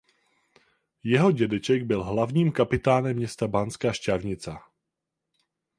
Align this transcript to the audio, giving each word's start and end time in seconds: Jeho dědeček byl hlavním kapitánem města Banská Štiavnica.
Jeho 1.03 1.31
dědeček 1.31 1.83
byl 1.83 2.03
hlavním 2.03 2.51
kapitánem 2.51 3.15
města 3.15 3.47
Banská 3.47 3.93
Štiavnica. 3.93 4.59